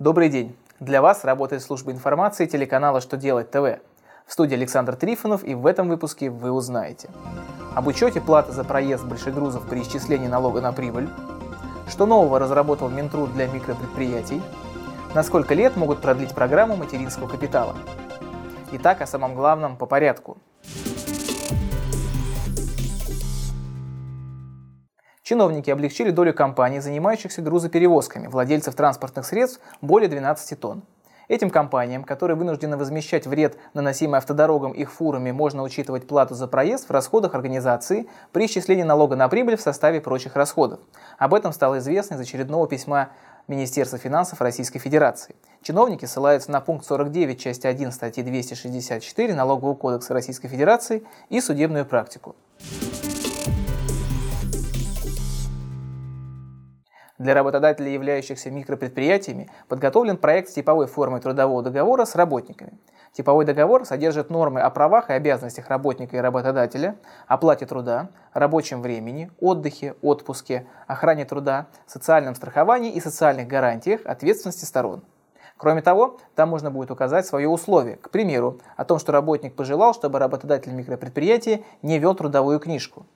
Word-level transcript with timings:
Добрый 0.00 0.28
день! 0.28 0.56
Для 0.78 1.02
вас 1.02 1.24
работает 1.24 1.60
служба 1.60 1.90
информации 1.90 2.46
телеканала 2.46 3.00
«Что 3.00 3.16
делать 3.16 3.50
ТВ». 3.50 3.80
В 4.28 4.32
студии 4.32 4.54
Александр 4.54 4.94
Трифонов 4.94 5.42
и 5.42 5.56
в 5.56 5.66
этом 5.66 5.88
выпуске 5.88 6.30
вы 6.30 6.52
узнаете 6.52 7.10
об 7.74 7.88
учете 7.88 8.20
платы 8.20 8.52
за 8.52 8.62
проезд 8.62 9.04
большегрузов 9.04 9.68
при 9.68 9.82
исчислении 9.82 10.28
налога 10.28 10.60
на 10.60 10.72
прибыль, 10.72 11.08
что 11.88 12.06
нового 12.06 12.38
разработал 12.38 12.88
Минтруд 12.88 13.32
для 13.32 13.48
микропредприятий, 13.48 14.40
на 15.16 15.24
сколько 15.24 15.54
лет 15.54 15.74
могут 15.74 16.00
продлить 16.00 16.32
программу 16.32 16.76
материнского 16.76 17.26
капитала. 17.26 17.74
Итак, 18.70 19.00
о 19.00 19.06
самом 19.08 19.34
главном 19.34 19.76
по 19.76 19.86
порядку– 19.86 20.38
Чиновники 25.28 25.68
облегчили 25.68 26.10
долю 26.10 26.32
компаний, 26.32 26.80
занимающихся 26.80 27.42
грузоперевозками, 27.42 28.28
владельцев 28.28 28.74
транспортных 28.74 29.26
средств 29.26 29.60
более 29.82 30.08
12 30.08 30.58
тонн. 30.58 30.84
Этим 31.28 31.50
компаниям, 31.50 32.02
которые 32.02 32.34
вынуждены 32.34 32.78
возмещать 32.78 33.26
вред, 33.26 33.58
наносимый 33.74 34.16
автодорогам 34.16 34.72
их 34.72 34.90
фурами, 34.90 35.30
можно 35.30 35.62
учитывать 35.62 36.06
плату 36.06 36.34
за 36.34 36.48
проезд 36.48 36.88
в 36.88 36.92
расходах 36.92 37.34
организации 37.34 38.08
при 38.32 38.46
исчислении 38.46 38.84
налога 38.84 39.16
на 39.16 39.28
прибыль 39.28 39.58
в 39.58 39.60
составе 39.60 40.00
прочих 40.00 40.34
расходов. 40.34 40.80
Об 41.18 41.34
этом 41.34 41.52
стало 41.52 41.76
известно 41.76 42.14
из 42.14 42.20
очередного 42.20 42.66
письма 42.66 43.10
Министерства 43.48 43.98
финансов 43.98 44.40
Российской 44.40 44.78
Федерации. 44.78 45.36
Чиновники 45.60 46.06
ссылаются 46.06 46.50
на 46.50 46.62
пункт 46.62 46.86
49 46.86 47.38
части 47.38 47.66
1 47.66 47.92
статьи 47.92 48.22
264 48.22 49.34
Налогового 49.34 49.74
кодекса 49.74 50.14
Российской 50.14 50.48
Федерации 50.48 51.04
и 51.28 51.42
судебную 51.42 51.84
практику. 51.84 52.34
Для 57.18 57.34
работодателей, 57.34 57.92
являющихся 57.92 58.48
микропредприятиями, 58.48 59.50
подготовлен 59.66 60.16
проект 60.16 60.50
с 60.50 60.52
типовой 60.52 60.86
формой 60.86 61.20
трудового 61.20 61.64
договора 61.64 62.04
с 62.04 62.14
работниками. 62.14 62.78
Типовой 63.12 63.44
договор 63.44 63.84
содержит 63.84 64.30
нормы 64.30 64.60
о 64.60 64.70
правах 64.70 65.10
и 65.10 65.14
обязанностях 65.14 65.68
работника 65.68 66.16
и 66.16 66.20
работодателя, 66.20 66.96
оплате 67.26 67.66
труда, 67.66 68.10
рабочем 68.32 68.82
времени, 68.82 69.32
отдыхе, 69.40 69.96
отпуске, 70.00 70.68
охране 70.86 71.24
труда, 71.24 71.66
социальном 71.86 72.36
страховании 72.36 72.92
и 72.92 73.00
социальных 73.00 73.48
гарантиях 73.48 74.02
ответственности 74.04 74.64
сторон. 74.64 75.02
Кроме 75.56 75.82
того, 75.82 76.18
там 76.36 76.50
можно 76.50 76.70
будет 76.70 76.92
указать 76.92 77.26
свое 77.26 77.48
условие, 77.48 77.96
к 77.96 78.10
примеру, 78.10 78.60
о 78.76 78.84
том, 78.84 79.00
что 79.00 79.10
работник 79.10 79.56
пожелал, 79.56 79.92
чтобы 79.92 80.20
работодатель 80.20 80.72
микропредприятия 80.72 81.62
не 81.82 81.98
вел 81.98 82.14
трудовую 82.14 82.60
книжку. 82.60 83.06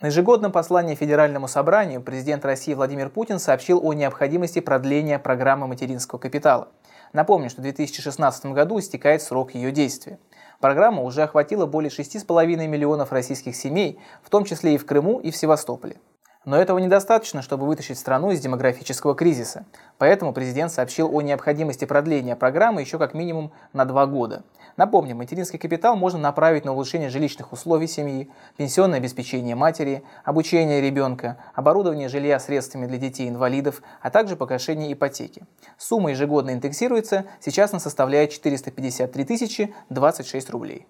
На 0.00 0.06
ежегодном 0.06 0.50
послании 0.50 0.94
Федеральному 0.94 1.46
собранию 1.46 2.00
президент 2.00 2.42
России 2.46 2.72
Владимир 2.72 3.10
Путин 3.10 3.38
сообщил 3.38 3.84
о 3.84 3.92
необходимости 3.92 4.60
продления 4.60 5.18
программы 5.18 5.66
материнского 5.66 6.18
капитала. 6.18 6.68
Напомню, 7.12 7.50
что 7.50 7.60
в 7.60 7.64
2016 7.64 8.46
году 8.46 8.78
истекает 8.78 9.20
срок 9.20 9.54
ее 9.54 9.72
действия. 9.72 10.18
Программа 10.58 11.02
уже 11.02 11.22
охватила 11.22 11.66
более 11.66 11.90
6,5 11.90 12.66
миллионов 12.66 13.12
российских 13.12 13.54
семей, 13.54 14.00
в 14.22 14.30
том 14.30 14.46
числе 14.46 14.74
и 14.74 14.78
в 14.78 14.86
Крыму 14.86 15.20
и 15.20 15.30
в 15.30 15.36
Севастополе. 15.36 15.98
Но 16.46 16.56
этого 16.56 16.78
недостаточно, 16.78 17.42
чтобы 17.42 17.66
вытащить 17.66 17.98
страну 17.98 18.30
из 18.30 18.40
демографического 18.40 19.14
кризиса. 19.14 19.66
Поэтому 19.98 20.32
президент 20.32 20.72
сообщил 20.72 21.14
о 21.14 21.20
необходимости 21.20 21.84
продления 21.84 22.36
программы 22.36 22.80
еще 22.80 22.96
как 22.96 23.12
минимум 23.12 23.52
на 23.74 23.84
два 23.84 24.06
года. 24.06 24.44
Напомним, 24.76 25.18
материнский 25.18 25.58
капитал 25.58 25.96
можно 25.96 26.18
направить 26.18 26.64
на 26.64 26.72
улучшение 26.72 27.08
жилищных 27.08 27.52
условий 27.52 27.86
семьи, 27.86 28.30
пенсионное 28.56 28.98
обеспечение 28.98 29.54
матери, 29.54 30.02
обучение 30.24 30.80
ребенка, 30.80 31.38
оборудование 31.54 32.08
жилья 32.08 32.38
средствами 32.40 32.86
для 32.86 32.98
детей-инвалидов, 32.98 33.82
а 34.00 34.10
также 34.10 34.36
погашение 34.36 34.92
ипотеки. 34.92 35.42
Сумма 35.78 36.10
ежегодно 36.10 36.50
индексируется, 36.50 37.24
сейчас 37.40 37.72
она 37.72 37.80
составляет 37.80 38.30
453 38.30 39.24
тысячи 39.24 39.74
26 39.90 40.50
рублей. 40.50 40.86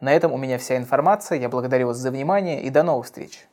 На 0.00 0.12
этом 0.12 0.32
у 0.32 0.36
меня 0.36 0.58
вся 0.58 0.76
информация. 0.76 1.38
Я 1.38 1.48
благодарю 1.48 1.86
вас 1.86 1.96
за 1.96 2.10
внимание 2.10 2.62
и 2.62 2.68
до 2.68 2.82
новых 2.82 3.06
встреч. 3.06 3.48